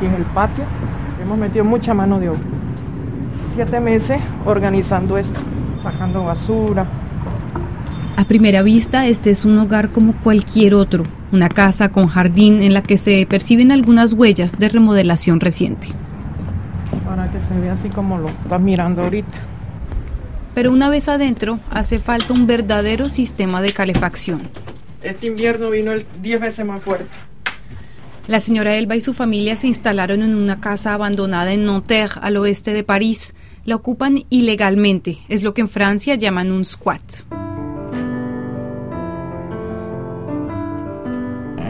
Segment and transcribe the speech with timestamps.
[0.00, 0.64] aquí es el patio.
[1.22, 2.40] Hemos metido mucha mano de obra.
[3.54, 5.38] Siete meses organizando esto,
[5.82, 6.86] sacando basura.
[8.16, 12.72] A primera vista, este es un hogar como cualquier otro, una casa con jardín en
[12.72, 15.88] la que se perciben algunas huellas de remodelación reciente.
[17.06, 19.38] Para que se vea así como lo estás mirando ahorita.
[20.54, 24.42] Pero una vez adentro, hace falta un verdadero sistema de calefacción.
[25.02, 27.29] Este invierno vino el 10 veces más fuerte.
[28.30, 32.36] La señora Elba y su familia se instalaron en una casa abandonada en Nanterre, al
[32.36, 33.34] oeste de París.
[33.64, 37.02] La ocupan ilegalmente, es lo que en Francia llaman un squat.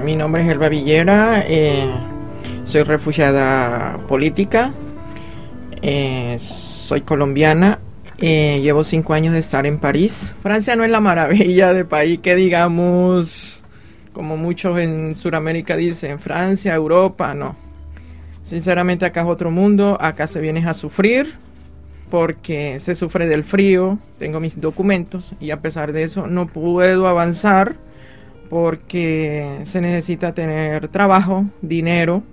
[0.04, 1.90] Mi nombre es Elba Villera, eh,
[2.64, 4.74] soy refugiada política,
[5.80, 7.78] eh, soy colombiana
[8.22, 10.34] eh, llevo cinco años de estar en París.
[10.42, 13.49] Francia no es la maravilla de país que digamos,
[14.12, 17.56] como muchos en Sudamérica dicen, Francia, Europa, no.
[18.44, 21.34] Sinceramente acá es otro mundo, acá se viene a sufrir
[22.10, 27.06] porque se sufre del frío, tengo mis documentos y a pesar de eso no puedo
[27.06, 27.76] avanzar
[28.48, 32.24] porque se necesita tener trabajo, dinero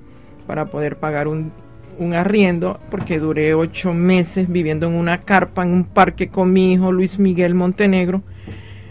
[0.47, 1.51] para poder pagar un,
[1.99, 6.73] un arriendo porque duré ocho meses viviendo en una carpa en un parque con mi
[6.73, 8.23] hijo Luis Miguel Montenegro.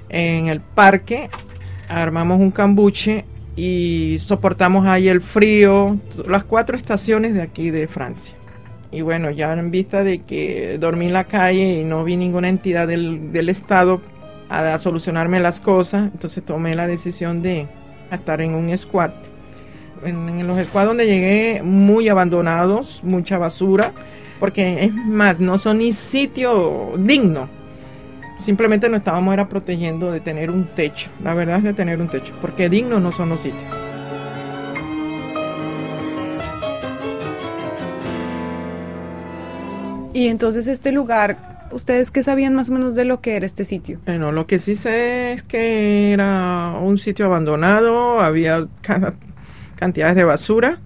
[0.09, 1.29] En el parque
[1.89, 3.25] armamos un cambuche
[3.57, 5.97] y soportamos ahí el frío,
[6.29, 8.35] las cuatro estaciones de aquí de Francia.
[8.93, 12.49] Y bueno, ya en vista de que dormí en la calle y no vi ninguna
[12.49, 14.01] entidad del, del Estado
[14.49, 17.67] a, solucionarme las cosas, entonces tomé la decisión de
[18.11, 19.13] estar en un squat
[20.05, 23.93] en, los squads donde llegué muy abandonados, mucha basura,
[24.39, 27.49] porque es más, no son ni sitio digno.
[28.39, 32.09] Simplemente nos estábamos era protegiendo de tener un techo, la verdad es de tener un
[32.09, 33.65] techo, porque dignos no son los sitios.
[40.13, 43.67] Y entonces este lugar, ¿ustedes qué sabían más o menos de lo que era este
[43.67, 43.99] sitio?
[44.07, 48.67] Bueno, lo que sí sé es que era un sitio abandonado, había
[49.77, 50.79] cantidades de basura,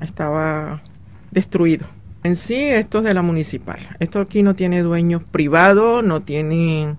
[0.00, 0.82] estaba
[1.30, 1.86] destruido.
[2.22, 3.78] En sí, esto es de la municipal.
[3.98, 6.96] Esto aquí no tiene dueños privados, no tiene.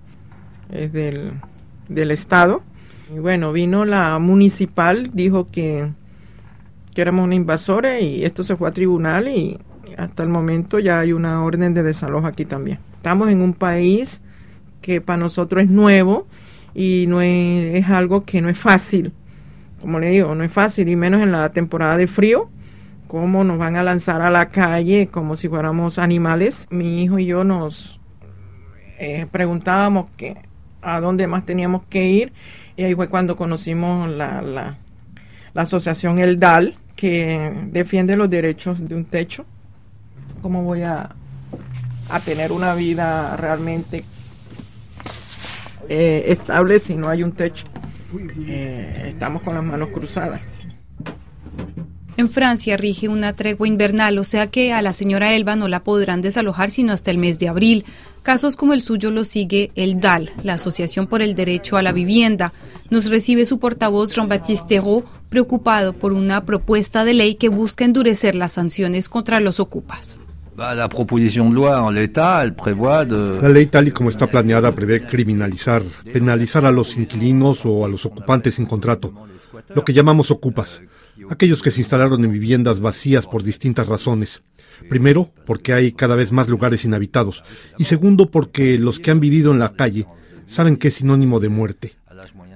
[0.72, 1.34] es del,
[1.88, 2.61] del Estado.
[3.13, 5.89] Y bueno, vino la municipal, dijo que,
[6.94, 9.59] que éramos una invasores y esto se fue a tribunal y
[9.97, 12.79] hasta el momento ya hay una orden de desalojo aquí también.
[12.95, 14.22] Estamos en un país
[14.81, 16.28] que para nosotros es nuevo
[16.73, 19.13] y no es algo que no es fácil
[19.83, 22.47] como le digo, no es fácil, y menos en la temporada de frío,
[23.13, 26.66] cómo nos van a lanzar a la calle como si fuéramos animales.
[26.72, 28.00] Mi hijo y yo nos
[28.97, 30.35] eh, preguntábamos que
[30.81, 32.34] a dónde más teníamos que ir,
[32.75, 34.78] y ahí fue cuando conocimos la, la,
[35.53, 39.45] asociación El DAL, que defiende los derechos de un techo.
[40.41, 41.12] ¿Cómo voy a,
[42.09, 44.03] a tener una vida realmente
[45.88, 47.66] eh, estable si no hay un techo?
[48.47, 50.41] Eh, estamos con las manos cruzadas.
[52.16, 55.84] En Francia rige una tregua invernal, o sea que a la señora Elba no la
[55.84, 57.85] podrán desalojar sino hasta el mes de abril.
[58.22, 61.91] Casos como el suyo lo sigue el DAL, la Asociación por el Derecho a la
[61.91, 62.53] Vivienda.
[62.91, 68.35] Nos recibe su portavoz Jean-Baptiste Thérault, preocupado por una propuesta de ley que busca endurecer
[68.35, 70.19] las sanciones contra los ocupas.
[70.56, 71.62] La proposición de
[71.94, 72.12] ley,
[73.41, 75.81] La ley tal y como está planeada prevé criminalizar,
[76.13, 79.12] penalizar a los inquilinos o a los ocupantes sin contrato,
[79.74, 80.84] lo que llamamos ocupas,
[81.29, 84.41] aquellos que se instalaron en viviendas vacías por distintas razones.
[84.90, 87.44] Primero, porque hay cada vez más lugares inhabitados,
[87.78, 90.07] y segundo, porque los que han vivido en la calle
[90.47, 91.94] saben que es sinónimo de muerte.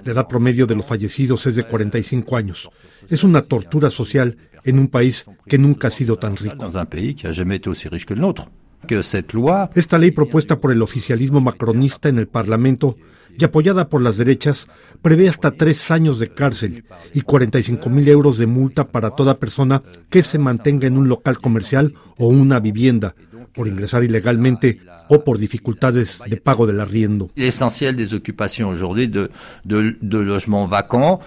[0.05, 2.69] La edad promedio de los fallecidos es de 45 años.
[3.09, 6.69] Es una tortura social en un país que nunca ha sido tan rico.
[9.75, 12.97] Esta ley propuesta por el oficialismo macronista en el Parlamento
[13.37, 14.67] y apoyada por las derechas
[15.01, 19.83] prevé hasta tres años de cárcel y 45 mil euros de multa para toda persona
[20.09, 23.15] que se mantenga en un local comercial o una vivienda
[23.53, 27.31] por ingresar ilegalmente o por dificultades de pago del arriendo.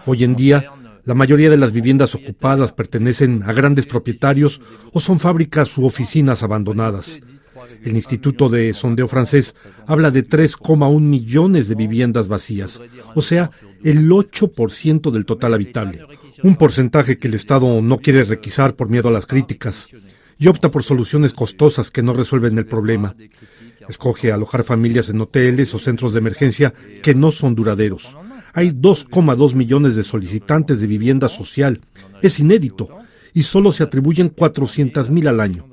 [0.06, 0.64] Hoy en día,
[1.04, 4.60] la mayoría de las viviendas ocupadas pertenecen a grandes propietarios
[4.92, 7.20] o son fábricas u oficinas abandonadas.
[7.84, 9.54] El Instituto de Sondeo francés
[9.86, 12.80] habla de 3,1 millones de viviendas vacías,
[13.14, 13.50] o sea,
[13.82, 16.04] el 8% del total habitable,
[16.42, 19.88] un porcentaje que el Estado no quiere requisar por miedo a las críticas
[20.38, 23.14] y opta por soluciones costosas que no resuelven el problema.
[23.88, 26.72] Escoge alojar familias en hoteles o centros de emergencia
[27.02, 28.14] que no son duraderos
[28.52, 31.80] hay 2,2 millones de solicitantes de vivienda social.
[32.22, 32.88] Es inédito.
[33.32, 35.69] y solo se atribuyen 400.000 al año.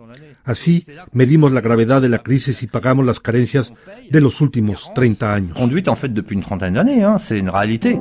[0.48, 3.74] Así medimos la gravedad de la crisis y pagamos las carencias
[4.10, 5.58] de los últimos 30 años.
[5.58, 8.00] Conduite en fait depuis une trentaine d'années, hein, c'est une réalité.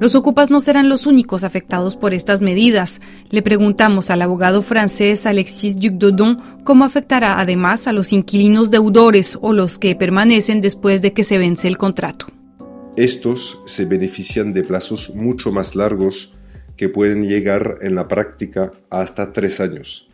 [0.00, 3.02] Los ocupas no serán los únicos afectados por estas medidas.
[3.30, 9.52] Le preguntamos al abogado francés Alexis Duc-Dodon cómo afectará además a los inquilinos deudores o
[9.52, 12.26] los que permanecen después de que se vence el contrato.
[12.96, 16.32] Estos se benefician de plazos mucho más largos
[16.78, 20.08] que pueden llegar en la práctica a hasta tres años.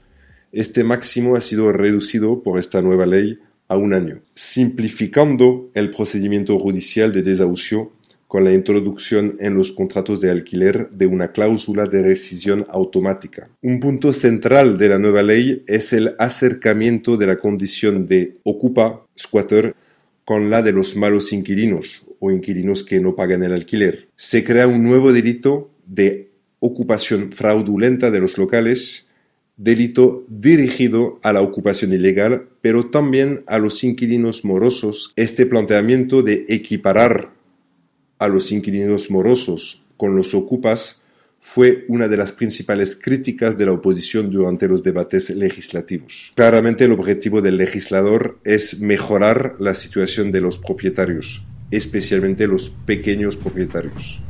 [0.51, 3.39] Este máximo ha sido reducido por esta nueva ley
[3.69, 7.93] a un año, simplificando el procedimiento judicial de desahucio
[8.27, 13.49] con la introducción en los contratos de alquiler de una cláusula de rescisión automática.
[13.63, 19.07] Un punto central de la nueva ley es el acercamiento de la condición de ocupa,
[19.17, 19.77] squatter,
[20.25, 24.09] con la de los malos inquilinos o inquilinos que no pagan el alquiler.
[24.17, 26.31] Se crea un nuevo delito de
[26.61, 29.09] ocupación fraudulenta de los locales,
[29.57, 35.13] delito dirigido a la ocupación ilegal, pero también a los inquilinos morosos.
[35.17, 37.33] Este planteamiento de equiparar
[38.19, 41.02] a los inquilinos morosos con los ocupas
[41.45, 46.33] fue una de las principales críticas de la oposición durante los debates legislativos.
[46.37, 53.37] Claramente el objetivo del legislador es mejorar la situación de los propietarios, especialmente los pequeños
[53.37, 54.23] propietarios.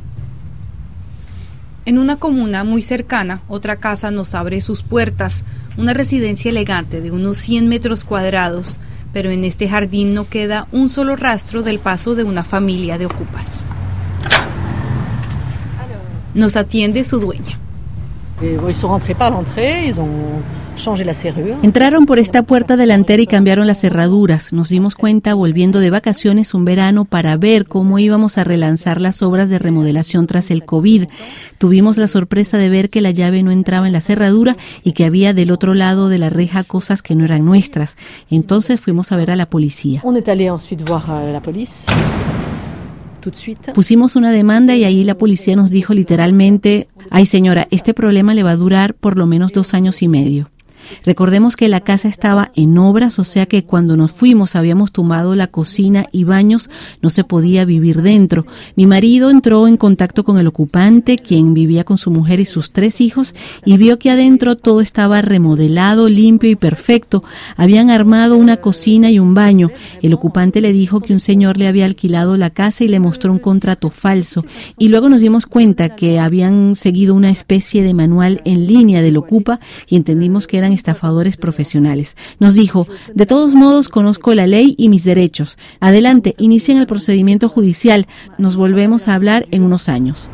[1.85, 5.45] En una comuna muy cercana, otra casa nos abre sus puertas,
[5.77, 8.79] una residencia elegante de unos 100 metros cuadrados,
[9.13, 13.05] pero en este jardín no queda un solo rastro del paso de una familia de
[13.05, 13.65] ocupas.
[16.33, 17.59] Nos atiende su dueña.
[21.61, 24.53] Entraron por esta puerta delantera y cambiaron las cerraduras.
[24.53, 29.21] Nos dimos cuenta volviendo de vacaciones un verano para ver cómo íbamos a relanzar las
[29.21, 31.05] obras de remodelación tras el COVID.
[31.57, 35.05] Tuvimos la sorpresa de ver que la llave no entraba en la cerradura y que
[35.05, 37.95] había del otro lado de la reja cosas que no eran nuestras.
[38.29, 40.01] Entonces fuimos a ver a la policía.
[43.73, 48.43] Pusimos una demanda y ahí la policía nos dijo literalmente, ay señora, este problema le
[48.43, 50.49] va a durar por lo menos dos años y medio.
[51.05, 55.35] Recordemos que la casa estaba en obras, o sea que cuando nos fuimos habíamos tomado
[55.35, 56.69] la cocina y baños,
[57.01, 58.45] no se podía vivir dentro.
[58.75, 62.71] Mi marido entró en contacto con el ocupante, quien vivía con su mujer y sus
[62.71, 63.33] tres hijos,
[63.65, 67.23] y vio que adentro todo estaba remodelado, limpio y perfecto.
[67.55, 69.71] Habían armado una cocina y un baño.
[70.01, 73.31] El ocupante le dijo que un señor le había alquilado la casa y le mostró
[73.31, 74.45] un contrato falso.
[74.77, 79.17] Y luego nos dimos cuenta que habían seguido una especie de manual en línea del
[79.17, 82.17] ocupa y entendimos que eran estafadores profesionales.
[82.39, 85.57] Nos dijo, de todos modos conozco la ley y mis derechos.
[85.79, 88.07] Adelante, inicien el procedimiento judicial.
[88.37, 90.29] Nos volvemos a hablar en unos años.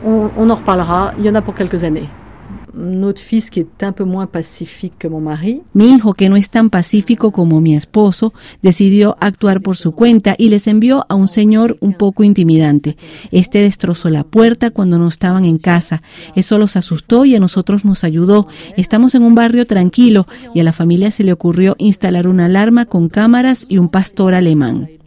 [5.40, 5.62] Que.
[5.74, 10.36] Mi hijo, que no es tan pacífico como mi esposo, decidió actuar por su cuenta
[10.38, 12.98] y les envió a un señor un poco intimidante.
[13.32, 16.02] Este destrozó la puerta cuando no estaban en casa.
[16.36, 18.48] Eso los asustó y a nosotros nos ayudó.
[18.78, 22.86] Estamos en un barrio tranquilo y a la familia se le ocurrió instalar una alarma
[22.86, 24.99] con cámaras y un pastor alemán.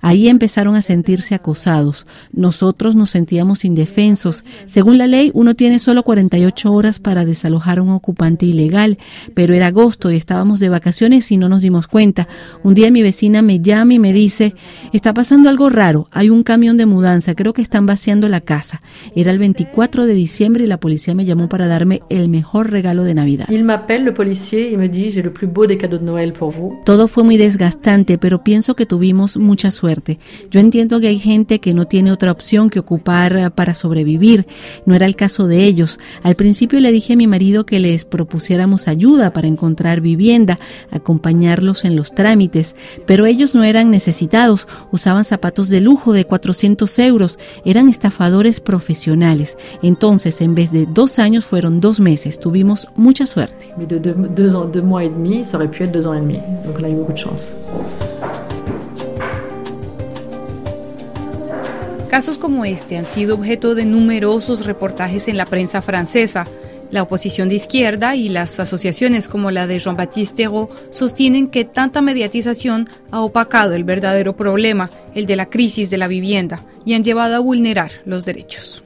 [0.00, 2.06] Ahí empezaron a sentirse acosados.
[2.32, 4.44] Nosotros nos sentíamos indefensos.
[4.66, 8.98] Según la ley, uno tiene solo 48 horas para desalojar a un ocupante ilegal,
[9.34, 12.28] pero era agosto y estábamos de vacaciones y no nos dimos cuenta.
[12.62, 14.54] Un día mi vecina me llama y me dice,
[14.92, 18.80] está pasando algo raro, hay un camión de mudanza, creo que están vaciando la casa.
[19.14, 23.04] Era el 24 de diciembre y la policía me llamó para darme el mejor regalo
[23.04, 23.46] de Navidad.
[23.50, 26.32] Il m'appelle, le policier, y me dit, j'ai le plus beau des cadeaux de Noël
[26.32, 26.74] pour vous.
[26.84, 29.87] Todo fue muy desgastante, pero pienso que tuvimos mucha suerte.
[30.50, 34.46] Yo entiendo que hay gente que no tiene otra opción que ocupar eh, para sobrevivir.
[34.86, 35.98] No era el caso de ellos.
[36.22, 40.58] Al principio le dije a mi marido que les propusiéramos ayuda para encontrar vivienda,
[40.90, 42.76] acompañarlos en los trámites,
[43.06, 49.56] pero ellos no eran necesitados, usaban zapatos de lujo de 400 euros, eran estafadores profesionales.
[49.82, 52.38] Entonces, en vez de dos años, fueron dos meses.
[52.38, 53.68] Tuvimos mucha suerte.
[53.78, 56.38] De deux mois et demi, ça aurait pu être deux ans et demi.
[56.64, 57.54] Donc on a eu beaucoup de chance.
[62.10, 66.46] Casos como este han sido objeto de numerosos reportajes en la prensa francesa.
[66.90, 72.00] La oposición de izquierda y las asociaciones como la de Jean-Baptiste Thérault sostienen que tanta
[72.00, 77.04] mediatización ha opacado el verdadero problema, el de la crisis de la vivienda, y han
[77.04, 78.82] llevado a vulnerar los derechos.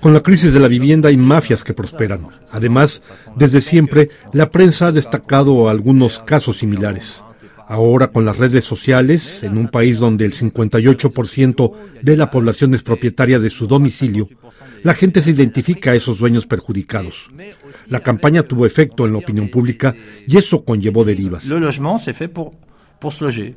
[0.00, 2.26] Con la crisis de la vivienda hay mafias que prosperan.
[2.50, 3.02] Además,
[3.36, 7.22] desde siempre, la prensa ha destacado algunos casos similares.
[7.68, 12.82] Ahora con las redes sociales, en un país donde el 58% de la población es
[12.82, 14.28] propietaria de su domicilio,
[14.82, 17.28] la gente se identifica a esos dueños perjudicados.
[17.88, 19.94] La campaña tuvo efecto en la opinión pública
[20.26, 21.44] y eso conllevó derivas.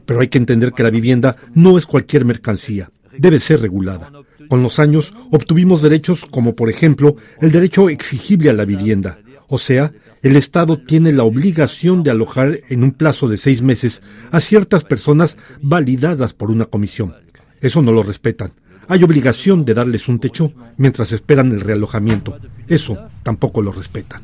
[0.05, 4.11] Pero hay que entender que la vivienda no es cualquier mercancía, debe ser regulada.
[4.49, 9.19] Con los años obtuvimos derechos como por ejemplo el derecho exigible a la vivienda,
[9.53, 9.91] o sea,
[10.23, 14.85] el Estado tiene la obligación de alojar en un plazo de seis meses a ciertas
[14.85, 17.13] personas validadas por una comisión.
[17.59, 18.53] Eso no lo respetan.
[18.87, 22.39] Hay obligación de darles un techo mientras esperan el realojamiento.
[22.69, 24.21] Eso tampoco lo respetan.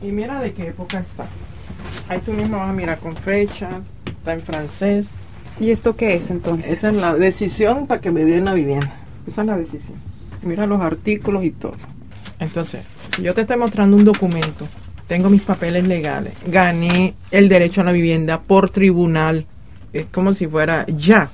[0.00, 1.26] Y mira de qué época está.
[2.08, 5.06] Ahí tú mismo vas a mirar con fecha, está en francés.
[5.58, 6.70] ¿Y esto qué es entonces?
[6.70, 9.00] Esa es la decisión para que me den la vivienda.
[9.26, 10.07] Esa es la decisión.
[10.42, 11.74] Mira los artículos y todo.
[12.38, 12.86] Entonces,
[13.20, 14.66] yo te estoy mostrando un documento,
[15.06, 19.46] tengo mis papeles legales, gané el derecho a la vivienda por tribunal,
[19.92, 21.30] es como si fuera ya.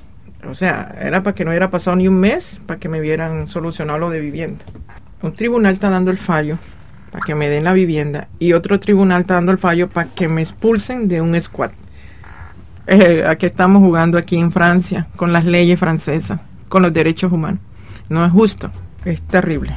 [0.49, 3.47] O sea, era para que no hubiera pasado ni un mes para que me vieran
[3.47, 4.63] solucionado lo de vivienda.
[5.21, 6.57] Un tribunal está dando el fallo
[7.11, 10.27] para que me den la vivienda y otro tribunal está dando el fallo para que
[10.27, 11.71] me expulsen de un squad.
[12.87, 17.31] Eh, ¿A qué estamos jugando aquí en Francia con las leyes francesas, con los derechos
[17.31, 17.59] humanos?
[18.09, 18.71] No es justo,
[19.13, 19.71] terrible.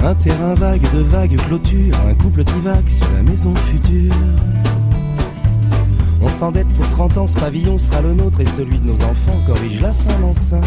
[0.00, 4.14] Un terrain vague de vagues clôtures, un couple divague sur la maison future.
[6.22, 9.38] On s'endette pour 30 ans, ce pavillon sera le nôtre et celui de nos enfants
[9.46, 10.64] corrige la fin enceinte.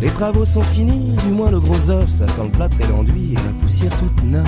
[0.00, 3.32] Les travaux sont finis, du moins le gros œuf, ça sent le plâtre et l'enduit
[3.32, 4.44] et la poussière toute neuve.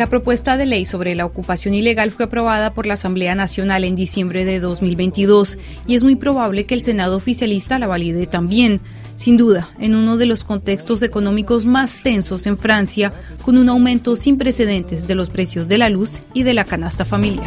[0.00, 3.96] La propuesta de ley sobre la ocupación ilegal fue aprobada por la Asamblea Nacional en
[3.96, 8.80] diciembre de 2022 y es muy probable que el Senado oficialista la valide también.
[9.16, 14.16] Sin duda, en uno de los contextos económicos más tensos en Francia, con un aumento
[14.16, 17.46] sin precedentes de los precios de la luz y de la canasta familiar.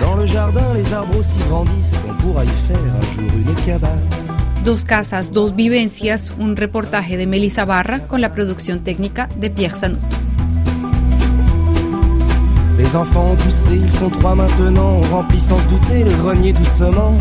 [4.64, 9.76] Dos casas, dos vivencias, un reportaje de Melissa Barra con la producción técnica de Pierre
[9.76, 10.33] Sanut.
[12.78, 16.54] Les enfants ont poussé, ils sont trois maintenant, on remplit sans se douter le grenier
[16.54, 17.16] doucement.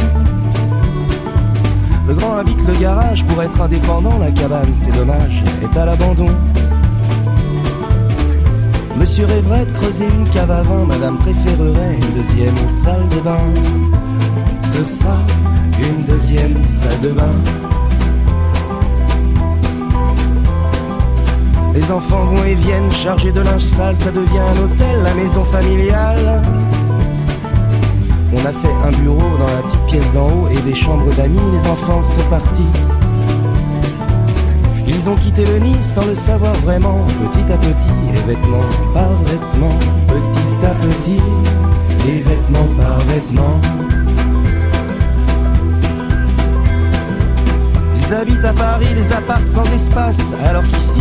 [2.09, 6.31] Le grand habite le garage pour être indépendant, la cabane, c'est dommage, est à l'abandon.
[8.97, 13.39] Monsieur rêverait de creuser une cave à vin, madame préférerait une deuxième salle de bain.
[14.75, 15.19] Ce sera
[15.79, 17.72] une deuxième salle de bain.
[21.75, 25.43] Les enfants vont et viennent chargés de linge sale, ça devient un hôtel, la maison
[25.43, 26.43] familiale.
[28.35, 31.39] On a fait un bureau dans la petite pièce d'en haut et des chambres d'amis,
[31.53, 32.69] les enfants sont partis.
[34.87, 36.99] Ils ont quitté le nid sans le savoir vraiment,
[37.31, 41.23] petit à petit, et vêtements par vêtements, petit à petit,
[42.07, 43.61] et vêtements par vêtements.
[47.99, 51.01] Ils habitent à Paris des apparts sans espace, alors qu'ici,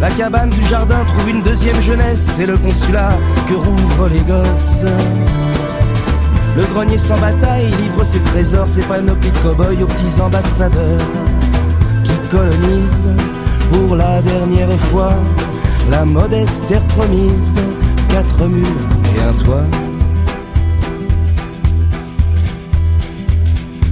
[0.00, 4.84] La cabane du jardin trouve une deuxième jeunesse, c'est le consulat que rouvrent les gosses.
[6.56, 11.00] Le grenier sans bataille livre ses trésors, ses panoplies de cow-boys aux petits ambassadeurs
[12.04, 13.08] qui colonisent
[13.72, 15.14] pour la dernière fois
[15.90, 17.58] la modeste terre promise,
[18.08, 18.66] quatre murs
[19.16, 19.66] et un toit.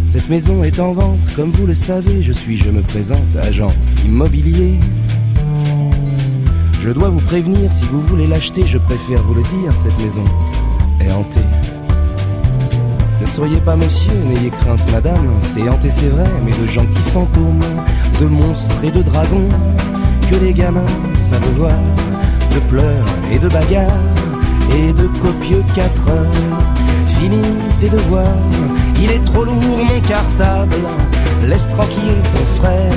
[0.06, 3.72] Cette maison est en vente, comme vous le savez, je suis, je me présente, agent
[4.04, 4.78] immobilier.
[6.86, 10.22] Je dois vous prévenir, si vous voulez l'acheter, je préfère vous le dire, cette maison
[11.00, 11.40] est hantée.
[13.20, 17.58] Ne soyez pas monsieur, n'ayez crainte madame, c'est hanté c'est vrai, mais de gentils fantômes,
[18.20, 19.48] de monstres et de dragons,
[20.30, 21.74] que les gamins savent voir,
[22.54, 23.90] de pleurs et de bagarres,
[24.78, 26.75] et de copieux quatre heures.
[27.18, 27.42] Fini
[27.78, 28.24] tes devoirs,
[29.00, 30.76] il est trop lourd mon cartable,
[31.48, 32.92] laisse tranquille ton frère,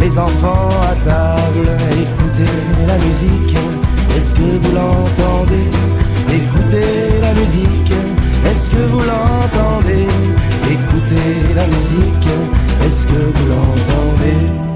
[0.00, 2.50] les enfants à table, écoutez
[2.86, 3.56] la musique,
[4.16, 5.68] est-ce que vous l'entendez?
[6.32, 7.92] Écoutez la musique,
[8.50, 10.06] est-ce que vous l'entendez?
[10.70, 12.28] Écoutez la musique,
[12.86, 14.73] est-ce que vous l'entendez?